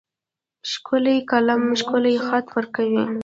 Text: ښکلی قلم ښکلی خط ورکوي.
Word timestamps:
ښکلی 0.71 1.17
قلم 1.31 1.63
ښکلی 1.79 2.15
خط 2.25 2.45
ورکوي. 2.55 3.03